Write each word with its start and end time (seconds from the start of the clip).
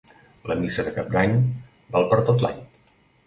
La 0.51 0.55
missa 0.61 0.85
de 0.87 0.93
Cap 0.95 1.11
d'Any 1.17 1.37
val 1.97 2.09
per 2.13 2.19
tot 2.31 2.47
l'any. 2.47 2.67